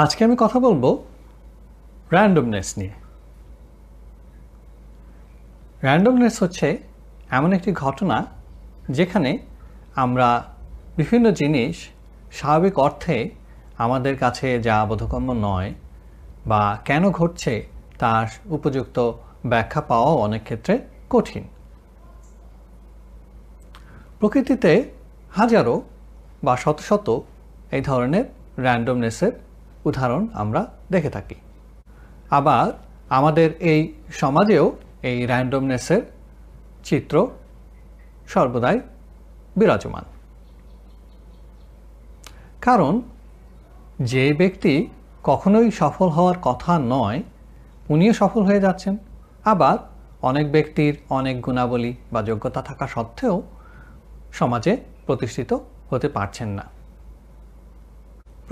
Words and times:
আজকে 0.00 0.20
আমি 0.24 0.36
কথা 0.38 0.58
বলব 0.58 0.84
র্যান্ডমনেস 2.10 2.68
নিয়ে। 2.78 2.94
র্যান্ডমনেস 5.82 6.34
হচ্ছে 6.42 6.68
এমন 7.30 7.52
একটি 7.52 7.70
ঘটনা 7.72 8.16
যেখানে 8.88 9.38
আমরা 9.94 10.28
বিভিন্ন 10.96 11.26
জিনিস 11.30 11.76
স্বাভাবিক 12.32 12.74
অর্থে 12.78 13.16
আমাদের 13.78 14.14
কাছে 14.16 14.48
যা 14.62 14.76
বোধগম্য 14.86 15.28
নয় 15.48 15.70
বা 16.46 16.62
কেন 16.84 17.04
ঘটছে 17.10 17.54
তার 17.98 18.26
উপযুক্ত 18.46 18.96
ব্যাখ্যা 19.46 19.80
পাওয়াও 19.80 20.14
অনেক 20.16 20.42
ক্ষেত্রে 20.44 20.74
কঠিন। 21.10 21.44
প্রকৃতিতে 24.18 24.72
হাজারো 25.30 25.74
বা 26.44 26.54
শত 26.56 26.78
শত 26.80 27.06
এই 27.70 27.82
ধরনের 27.82 28.24
র্যান্ডমনেসের 28.58 29.51
উদাহরণ 29.84 30.28
আমরা 30.34 30.66
দেখে 30.90 31.10
থাকি। 31.10 31.34
আবার 32.30 32.66
আমাদের 33.08 33.50
এই 33.60 33.92
সমাজেও 34.12 34.76
এই 35.02 35.26
র্যান্ডমনেসের 35.26 36.02
চিত্র 36.84 37.28
সর্বদাই 38.28 38.80
বিরাজমান। 39.56 40.04
কারণ 42.60 43.00
যে 44.00 44.34
ব্যক্তি 44.34 44.88
কখনোই 45.22 45.70
সফল 45.70 46.08
হওয়ার 46.08 46.38
কথা 46.42 46.78
নয়, 46.78 47.22
উনিও 47.90 48.12
সফল 48.12 48.42
হয়ে 48.42 48.60
যাচ্ছেন। 48.60 48.96
আবার 49.44 49.78
অনেক 50.22 50.52
ব্যক্তির 50.52 50.94
অনেক 51.10 51.40
গুণাবলী 51.40 51.94
বা 52.12 52.22
যোগ্যতা 52.22 52.62
থাকা 52.62 52.86
সত্ত্বেও 52.86 53.42
সমাজে 54.32 54.76
প্রতিষ্ঠিত 55.06 55.56
হতে 55.90 56.08
পারছেন 56.08 56.48
না। 56.48 56.81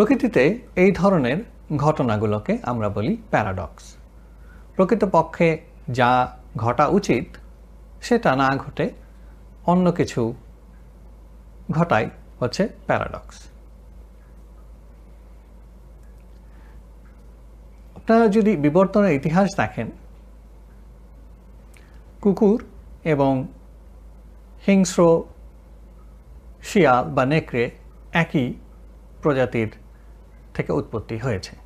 প্রকৃতিতে 0.00 0.58
এই 0.76 0.92
ধরনের 0.92 1.38
ঘটনাগুলোকে 1.76 2.58
আমরা 2.62 2.88
বলি 2.88 3.16
প্যারাডক্স। 3.30 3.84
প্রকৃতপক্ষে 4.76 5.48
যা 5.88 6.36
ঘটা 6.56 6.86
উচিত, 6.86 7.24
সেটা 8.02 8.36
না 8.36 8.48
ঘটে 8.56 8.90
অন্য 9.66 9.92
কিছু 9.92 10.34
ঘটাই 11.70 12.06
হচ্ছে 12.40 12.68
প্যারাডক্স। 12.86 13.36
আপনারা 17.96 18.28
যদি 18.28 18.56
বিবর্তনের 18.56 19.12
ইতিহাস 19.12 19.48
দেখেন, 19.56 19.88
কুকুর 22.22 22.64
এবং 23.04 23.46
হিংস্র, 24.66 25.22
শিয়াল 26.62 27.04
বা 27.04 27.24
নেকড়ে 27.26 27.70
একই 28.12 28.54
প্রজাতির 29.22 29.70
থেকে 30.54 30.72
উৎপত্তি 30.72 31.18
হয়েছে। 31.18 31.56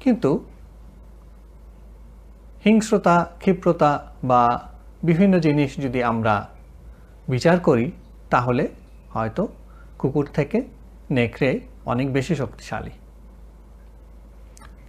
কিন্তু 0.00 0.44
হিংস্রতা, 2.64 3.30
ক্ষিপ্রতা 3.38 4.14
বা 4.24 4.68
বিভিন্ন 5.04 5.38
জিনিস 5.38 5.76
যদি 5.76 6.02
আমরা 6.02 6.48
বিচার 7.28 7.60
করি, 7.60 7.92
তাহলে 8.30 8.68
হয়তো 9.12 9.48
কুকুর 9.98 10.28
থেকে 10.34 10.62
নেকড়ে 11.10 11.60
অনেক 11.86 12.12
বেশি 12.12 12.34
শক্তিশালী। 12.36 12.90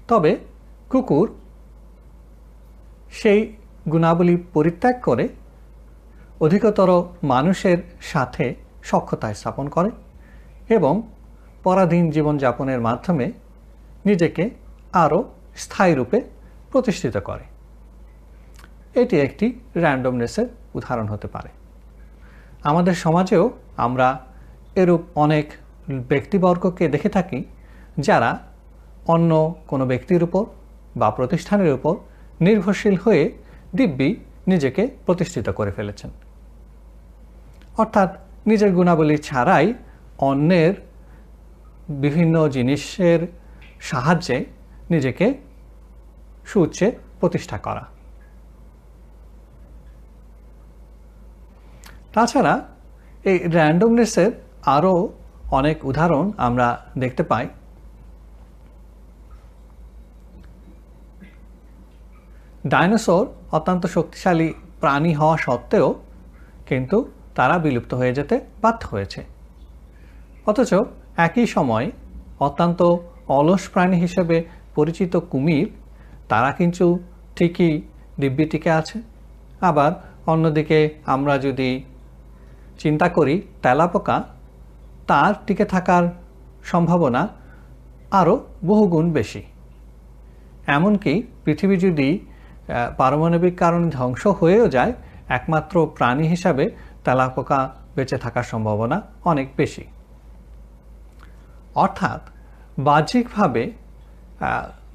তবে 0.07 0.37
কুকুর 0.89 1.35
সেই 3.11 3.55
গুণাবলী 3.91 4.37
পরিত্যাগ 4.53 5.01
করে 5.01 5.29
অধিকতর 6.41 7.03
মানুষের 7.23 7.77
সাথে 8.01 8.55
সক্ষতা 8.83 9.33
স্থাপন 9.33 9.69
করে 9.69 9.89
এবং 10.69 11.01
পরাধীন 11.63 12.09
জীবনযাপনের 12.09 12.81
মাধ্যমে 12.81 13.31
নিজেকে 14.05 14.49
আরও 14.93 15.33
স্থায়ী 15.55 15.93
রূপে 15.95 16.21
প্রতিষ্ঠিত 16.71 17.17
করে। 17.17 17.43
এটি 18.95 19.19
একটি 19.19 19.59
র্যান্ডমনেসের 19.75 20.47
উদাহরণ 20.73 21.07
হতে 21.07 21.27
পারে। 21.27 21.49
আমাদের 22.63 22.93
সমাজেও 22.93 23.49
আমরা 23.77 24.19
এরূপ 24.75 25.01
অনেক 25.15 25.51
ব্যক্তিবর্গকে 25.91 26.87
দেখে 26.87 27.09
থাকি 27.09 27.43
যারা 27.97 28.39
অন্য 29.07 29.55
কোনো 29.67 29.85
ব্যক্তির 29.85 30.23
উপর 30.23 30.45
বা 30.97 31.11
প্রতিষ্ঠানের 31.11 31.73
উপর 31.73 31.95
নির্ভরশীল 32.41 32.95
হয়ে 32.95 33.23
দিব্যি 33.75 34.15
নিজেকে 34.47 34.87
প্রতিষ্ঠিত 35.05 35.49
করে 35.49 35.71
ফেলেছেন। 35.71 36.09
অর্থাৎ 37.77 38.17
নিজের 38.47 38.73
গুণাবলী 38.73 39.17
ছাড়াই 39.17 39.73
অন্যের 40.17 40.90
বিভিন্ন 42.05 42.47
জিনিসের 42.47 43.19
সাহায্যে 43.81 44.45
নিজেকে 44.89 45.33
সুউচ্চে 46.45 46.91
প্রতিষ্ঠা 47.19 47.57
করা। 47.57 47.83
তাছাড়া 52.13 52.53
এই 53.23 53.37
র্যান্ডমনেসের 53.37 54.31
আরও 54.65 55.13
অনেক 55.51 55.85
উদাহরণ 55.85 56.31
আমরা 56.37 56.85
দেখতে 56.97 57.23
পাই। 57.23 57.47
ডাইনোসর 62.67 63.25
অত্যন্ত 63.51 63.85
শক্তিশালী 63.85 64.53
প্রাণী 64.79 65.13
হওয়া 65.13 65.37
সত্ত্বেও 65.37 66.03
কিন্তু 66.65 67.11
তারা 67.35 67.59
বিলুপ্ত 67.59 67.93
হয়ে 67.93 68.13
যেতে 68.13 68.39
বাধ্য 68.61 68.87
হয়েছে। 68.87 69.23
অথচ 70.45 70.73
একই 71.25 71.45
সময় 71.55 71.87
অত্যন্ত 72.45 72.79
অলস 73.37 73.63
প্রাণী 73.73 73.97
হিসেবে 74.05 74.37
পরিচিত 74.75 75.13
কুমির, 75.31 75.67
তারা 76.31 76.49
কিন্তু 76.59 76.85
ঠিকই 77.35 77.73
দিব্যি 78.21 78.45
টিকে 78.51 78.71
আছে। 78.79 78.97
আবার 79.69 79.91
অন্যদিকে 80.31 80.79
আমরা 81.13 81.33
যদি 81.45 81.69
চিন্তা 82.81 83.07
করি, 83.17 83.35
তেলাপোকা 83.63 84.17
তার 85.09 85.33
টিকে 85.45 85.65
থাকার 85.73 86.03
সম্ভাবনা 86.71 87.21
আরও 88.19 88.35
বহুগুণ 88.69 89.05
বেশি। 89.17 89.41
এমনকি 90.77 91.13
পৃথিবী 91.43 91.75
যদি 91.85 92.09
পারমাণবিক 92.99 93.55
কারণে 93.63 93.87
ধ্বংস 93.97 94.23
হয়েও 94.39 94.67
যায়, 94.75 94.93
একমাত্র 95.37 95.75
প্রাণী 95.97 96.25
হিসাবে 96.33 96.65
তেলাপোকা 97.05 97.59
বেঁচে 97.95 98.17
থাকার 98.23 98.45
সম্ভাবনা 98.51 98.97
অনেক 99.31 99.47
বেশি। 99.61 99.83
অর্থাৎ 101.75 102.21
বাহ্যিকভাবে 102.79 103.71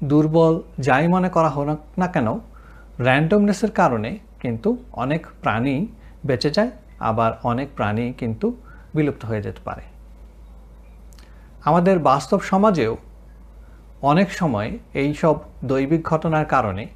দুর্বল 0.03 0.61
যাই 0.79 1.07
মনে 1.07 1.29
করা 1.29 1.49
হোক 1.49 1.67
না 1.97 2.07
কেন 2.07 2.39
র্যান্ডমনেসের 2.99 3.71
কারণে 3.71 4.19
কিন্তু 4.39 4.77
অনেক 4.93 5.25
প্রাণী 5.41 5.87
বেঁচে 6.25 6.49
যায়, 6.51 6.71
আবার 6.99 7.31
অনেক 7.43 7.67
প্রাণী 7.75 8.13
কিন্তু 8.13 8.55
বিলুপ্ত 8.95 9.25
হয়ে 9.25 9.41
যেতে 9.41 9.61
পারে। 9.65 9.81
আমাদের 11.65 11.99
বাস্তব 11.99 12.39
সমাজেও 12.39 12.97
অনেক 14.01 14.31
সময় 14.31 14.77
এই 14.93 15.13
সব 15.13 15.35
দৈবিক 15.63 16.03
ঘটনার 16.03 16.45
কারণে 16.45 16.87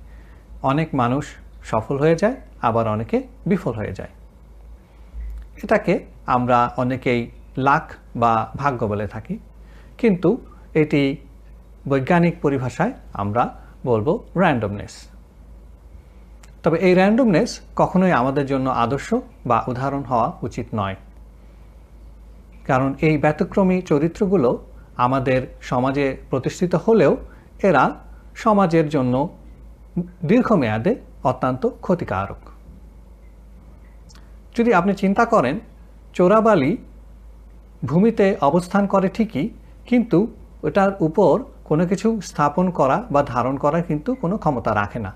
অনেক 0.64 0.96
মানুষ 0.96 1.26
সফল 1.64 1.98
হয়ে 1.98 2.16
যায়, 2.16 2.36
আবার 2.62 2.88
অনেকে 2.88 3.24
বিফল 3.46 3.74
হয়ে 3.74 3.92
যায়। 3.92 4.10
এটাকে 5.64 6.06
আমরা 6.26 6.72
অনেকেই 6.78 7.32
লাক 7.58 7.92
বা 8.16 8.52
ভাগ্য 8.56 8.86
বলে 8.86 9.08
থাকি। 9.08 9.40
কিন্তু 10.02 10.30
এটি 10.74 11.02
বৈজ্ঞানিক 11.90 12.36
পরিভাষায় 12.42 12.94
আমরা 13.14 13.44
বলব 13.86 14.08
র্যান্ডমনেস 14.36 14.94
তবে 16.64 16.78
এই 16.78 16.94
র্যান্ডমনেস 16.96 17.50
কখনোই 17.76 18.12
আমাদের 18.12 18.46
জন্য 18.46 18.68
আদর্শ 18.84 19.10
বা 19.46 19.58
উদাহরণ 19.68 20.04
হওয়া 20.04 20.28
উচিত 20.44 20.68
নয়। 20.74 20.96
কারণ 22.68 22.90
এই 23.02 23.16
ব্যতিক্রমী 23.18 23.78
চরিত্রগুলো 23.82 24.50
আমাদের 24.98 25.40
সমাজে 25.62 26.06
প্রতিষ্ঠিত 26.30 26.74
হলেও 26.76 27.18
এরা 27.64 27.84
সমাজের 28.36 28.88
জন্য 28.90 29.14
দীর্ঘমেয়াদে 30.26 30.94
অত্যন্ত 31.24 31.64
ক্ষতিকারক। 31.82 32.42
যদি 34.58 34.72
আপনি 34.74 34.94
চিন্তা 34.94 35.24
করেন, 35.26 35.56
চোরাবালি 36.14 36.72
ভূমিতে 37.86 38.26
অবস্থান 38.42 38.84
করে 38.88 39.08
ঠিকই 39.08 39.46
কিন্তু 39.92 40.20
ওটার 40.64 40.92
উপর 41.08 41.34
কোনো 41.70 41.84
কিছু 41.88 42.08
স্থাপন 42.30 42.66
করা 42.70 42.98
বা 43.14 43.22
ধারণ 43.34 43.56
করার 43.64 43.84
কিন্তু 43.84 44.10
কোনো 44.22 44.36
ক্ষমতা 44.38 44.72
রাখে 44.76 45.00
না। 45.00 45.12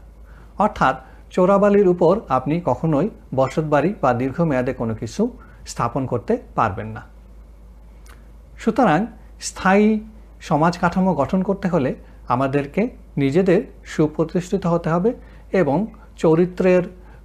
অর্থাৎ 0.57 0.95
চোরাবালির 1.31 1.87
উপর 1.87 2.13
আপনি 2.29 2.55
কখনোই 2.65 3.07
বসতবাড়ি 3.35 3.89
বা 4.01 4.09
দীর্ঘমেয়াদে 4.13 4.73
কোনো 4.73 4.93
কিছু 4.95 5.21
স্থাপন 5.65 6.03
করতে 6.05 6.33
পারবেন 6.55 6.87
না। 6.87 7.01
সুতরাং 8.57 8.99
স্থায়ী 9.41 9.87
সমাজ 10.39 10.73
কাঠামো 10.77 11.11
গঠন 11.13 11.39
করতে 11.43 11.67
হলে 11.67 11.91
আমাদেরকে 12.27 12.81
নিজেদের 13.17 13.61
সুপ্রতিষ্ঠিত 13.85 14.63
হতে 14.73 14.87
হবে 14.89 15.09
এবং 15.51 15.77
চরিত্রের 16.17 16.83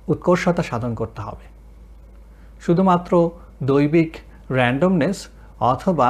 উৎকর্ষতা 0.09 0.63
সাধন 0.63 0.93
করতে 0.95 1.21
হবে। 1.23 1.47
শুধুমাত্র 2.61 3.13
দৈবিক 3.63 4.13
র্যান্ডমনেস 4.51 5.19
অথবা 5.73 6.09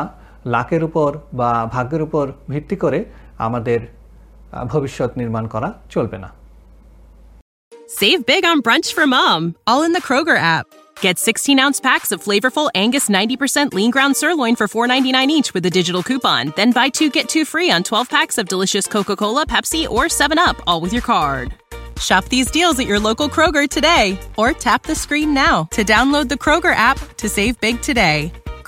লাকের 0.54 0.81
উপর 0.84 1.10
বা 1.34 1.50
ভাগ্যের 1.74 2.02
উপর 2.07 2.25
ভিত্তি 2.50 2.75
করে 2.84 3.00
আমাদের 3.38 3.80
ভবিষ্যৎ 4.74 5.12
নির্মাণ 5.22 5.46
করা 5.54 5.69
চলবে 5.94 6.18
না 6.24 6.30
Save 8.00 8.22
big 8.25 8.44
on 8.52 8.57
brunch 8.66 8.90
for 8.96 9.06
mom, 9.16 9.42
all 9.69 9.81
in 9.88 9.94
the 9.94 10.02
Kroger 10.07 10.40
app. 10.56 10.66
Get 11.02 11.19
16 11.19 11.60
ounce 11.60 11.80
packs 11.80 12.12
of 12.12 12.24
flavorful 12.25 12.68
Angus 12.74 13.10
90% 13.10 13.74
lean 13.74 13.92
ground 13.92 14.13
sirloin 14.18 14.56
for 14.56 14.68
$4.99 14.68 15.28
each 15.38 15.54
with 15.54 15.66
a 15.66 15.69
digital 15.69 16.04
coupon. 16.10 16.44
Then 16.56 16.72
buy 16.72 16.90
two 16.90 17.10
get 17.10 17.30
two 17.30 17.46
free 17.46 17.69
on 17.75 17.84
12 17.84 18.10
packs 18.10 18.38
of 18.38 18.48
delicious 18.48 18.88
Coca 18.88 19.16
Cola, 19.16 19.46
Pepsi, 19.46 19.88
or 19.88 20.06
7UP, 20.06 20.56
all 20.68 20.81
with 20.81 20.94
your 20.94 21.04
card. 21.04 21.54
Shop 22.00 22.25
these 22.25 22.52
deals 22.52 22.78
at 22.80 22.88
your 22.88 23.00
local 23.00 23.30
Kroger 23.30 23.69
today 23.69 24.18
or 24.38 24.52
tap 24.52 24.84
the 24.84 24.96
screen 24.96 25.34
now 25.34 25.63
to 25.72 25.84
download 25.84 26.28
the 26.28 26.36
Kroger 26.36 26.75
app 26.75 27.00
to 27.18 27.30
save 27.30 27.60
big 27.62 27.81
today. 27.81 28.31